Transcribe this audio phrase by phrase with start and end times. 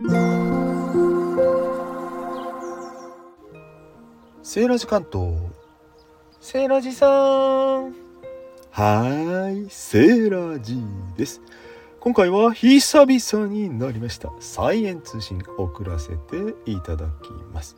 [0.00, 5.32] セーラジ関東。
[6.40, 7.96] セーラジさん。
[8.70, 10.80] はいセーラジ
[11.16, 11.42] です。
[11.98, 14.30] 今回は久々になりました。
[14.38, 17.76] サイエン通信送らせていただきます。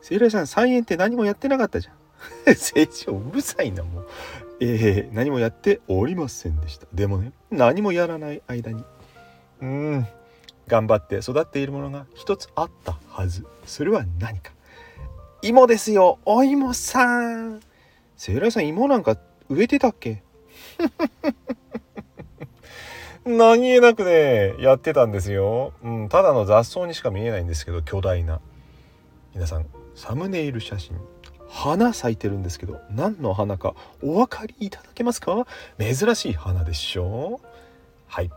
[0.00, 2.54] セーラジさんサイエンって何もやってなかったじゃん。
[2.54, 4.08] 成長うるさいなもう。
[4.60, 6.86] えー、何もやっておりませんでした。
[6.94, 8.84] でもね何もやらない間に。
[9.62, 10.06] うん
[10.68, 13.44] 頑張って育っているものが一つあったはず。
[13.66, 14.52] それは何か？
[15.42, 16.18] 芋ですよ。
[16.24, 17.60] お芋さん。
[18.16, 19.16] セイラさん芋なんか
[19.48, 20.22] 植えてたっけ？
[23.24, 28.40] 何気なくねやってたんですよ、うん、ただの雑草にしか見えないんですけど巨大な。
[29.34, 30.96] 皆さんサムネイル写真。
[31.50, 35.46] 花咲いてるんですけど何の花かお分かりいただけますか？
[35.78, 37.40] 珍しい花でしょ？
[38.06, 38.30] はい。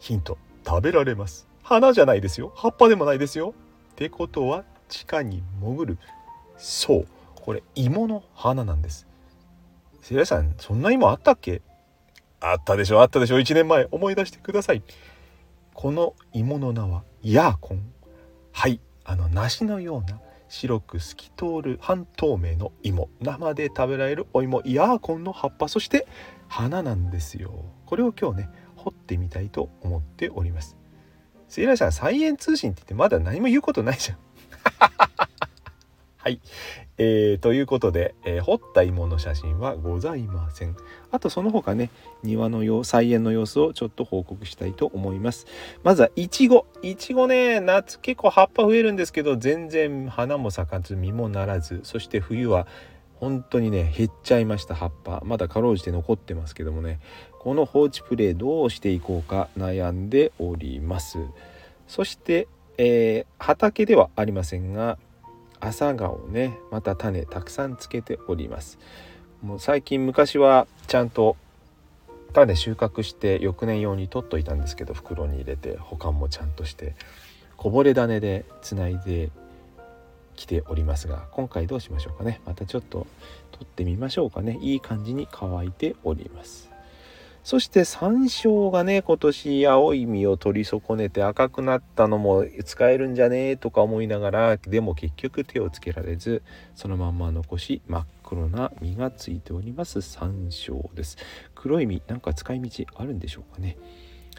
[0.00, 0.36] ヒント。
[0.66, 1.46] 食べられます。
[1.62, 2.52] 花じゃないですよ。
[2.56, 3.54] 葉っぱでもないですよ。
[3.92, 5.98] ってことは地下に潜る。
[6.56, 7.06] そう。
[7.34, 9.06] これ芋の花なんです。
[10.00, 11.62] せいやさんそんな芋あったっけ？
[12.40, 13.00] あったでしょ。
[13.00, 13.38] あったでしょ。
[13.38, 13.88] 1年前。
[13.90, 14.82] 思い出してください。
[15.72, 17.82] この芋の名はヤーコン。
[18.52, 18.80] はい。
[19.04, 23.08] あの梨のような白く透き通る半透明の芋。
[23.20, 24.62] 生で食べられるお芋。
[24.64, 25.68] ヤーコンの葉っぱ。
[25.68, 26.06] そして
[26.48, 27.64] 花なんですよ。
[27.86, 28.48] これを今日ね
[28.84, 30.76] 掘ってみたいと思っております。
[31.48, 34.18] セイラさんサイエン通信って言ってまだ何も言うことないじゃん。
[36.16, 36.40] はい、
[36.96, 40.76] えー、ということで、えー、掘った芋の写真はございません。
[41.10, 41.90] あとその他ね
[42.22, 45.46] 庭の様菜園の様子をちょっと報告したいと思います。
[45.82, 51.80] まずはいちごいちごね夏結構葉っぱ増えるんですけど全然花も咲かず実もならず。
[51.82, 52.66] そして冬は
[53.16, 55.22] 本当にね減っちゃいました葉っぱ。
[55.24, 57.00] まだかろうじて残ってますけどもね。
[57.38, 61.18] この放置プレイどうしていこうか悩んでおります。
[61.86, 62.48] そして、
[62.78, 64.98] えー、畑ではありませんが
[65.60, 68.78] 朝顔ねまた種たくさんつけております。
[69.42, 71.36] もう最近昔はちゃんと
[72.32, 76.94] 種収穫して翌年用に取っといたんですけど袋に入れて保管もちゃんとして
[77.56, 79.30] こぼれ種でつないで
[80.34, 82.40] きておりますが今回どうしましょうかね。
[82.44, 83.06] またちょっと
[83.52, 84.58] 取ってみましょうかね。
[84.60, 86.70] いい感じに乾いております。
[87.44, 96.42] そして山椒がね今年青い実を取り損ねて赤くなったのも使えるんじゃねえとか思いながらでも結局手をつけられず
[96.74, 101.18] そのまんま残し真っ黒な実がついております山椒です。
[101.54, 103.76] 黒い実なんか使い道あるんでしょうかね。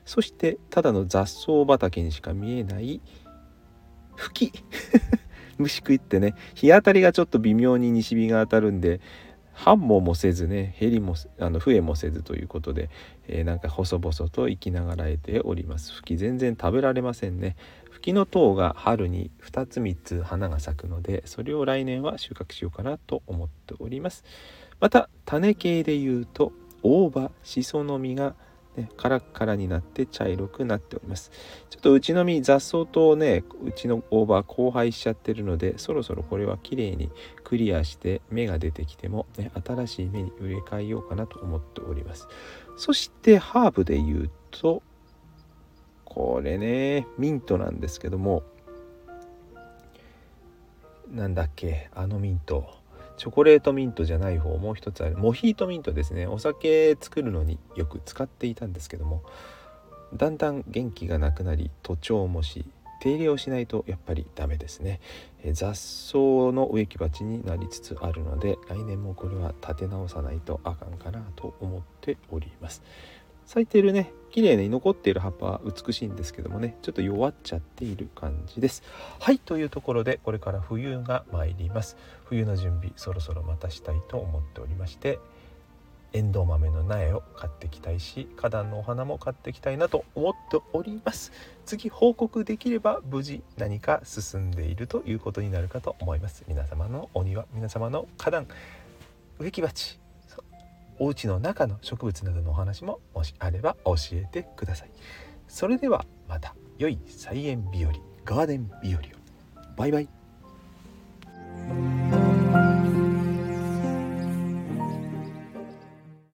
[0.04, 3.02] そしてただの雑草畑にしか見えない
[4.16, 4.64] 吹き。
[5.58, 9.02] 虫食いってね日当たりがちょっと微妙に西日が当たるんで
[9.56, 12.90] 繁忙もせずね減りもあの増えもせずということで、
[13.28, 15.94] えー、なんか細々と生きながらえております。
[15.94, 17.56] フキ全然食べられませんね。
[17.90, 24.26] フキの塔が春に2つ3つ花が咲くのでそれを来年は収穫しようかなと思っております。
[24.82, 26.52] また種系で言うと
[26.84, 28.36] 大葉しその実が
[28.78, 31.32] ね、カラッカラになって茶色くなっております。
[31.70, 37.10] ちょっとうちの実雑草とねうちの大葉交配しちゃってるのでそろそろこれは綺麗に
[37.44, 42.28] クリアして芽が出てきても、ね、新しい芽に植え替えようかなと思っております。
[42.78, 44.84] そしてハーブで言うと
[46.04, 48.44] これねミントなんですけども
[51.12, 52.85] なんだっけあのミント。
[53.18, 55.18] チョコレートミントじゃない方もう一つある。
[55.18, 56.28] モヒートミントですね。
[56.28, 59.24] お酒作るのによく使っていたんですけども
[60.14, 62.66] だんだん元気がなくなり徒長もし
[63.02, 65.00] 手入れをしないとやっぱりダメですね。
[65.52, 66.18] 雑草
[66.52, 72.82] の植木鉢になりつつあるので来年もこれは立て直さないとあかんかなと思っております。
[73.46, 74.12] 咲いてるね。
[74.32, 76.76] 綺麗に残っている葉っぱは美しいんですけどもね。
[76.82, 78.84] ちょっと弱っちゃっている感じです。
[79.20, 81.96] はいというところでこれから冬が参ります。
[82.26, 85.20] 冬の準備そろそろまたしたいと思っておりまして
[86.14, 91.32] エンドウ豆の苗を買ってきたいし花壇のお花も買ってきたいなと思っております。
[91.66, 96.44] 次報告できれば無事何か進んでいるということになるかと思います。
[96.48, 98.48] 皆様のお庭皆様の花壇
[99.40, 100.05] 植木鉢
[101.00, 104.90] お家の中の植物などのお話ももしあれば教えてください。
[105.48, 106.56] それではまた。
[106.78, 107.94] 良い菜園日和
[108.26, 109.04] ガーデン日和を。
[109.78, 110.10] バイバイ。